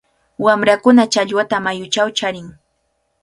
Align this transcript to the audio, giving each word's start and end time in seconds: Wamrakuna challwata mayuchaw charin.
Wamrakuna 0.43 1.03
challwata 1.13 1.57
mayuchaw 1.65 2.09
charin. 2.17 2.47